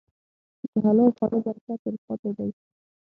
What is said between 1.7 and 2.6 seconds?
تل پاتې دی.